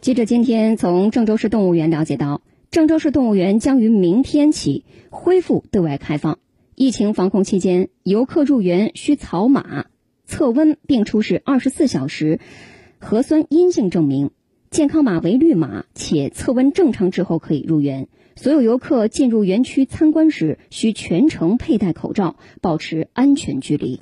[0.00, 6.38] 记者今天从郑州市动物园了解到郑州市动物园将于明天起恢复对外开放。
[6.74, 9.84] 疫情防控期间游客入园需扫码
[10.24, 12.40] 测温并出示二十四小时
[12.98, 14.30] 核酸阴性证明。
[14.70, 18.08] 健康码为绿码且测温正常之后可以入园。
[18.36, 23.98] 所有游客进入园区参观时需全程佩戴口罩保持安全距离。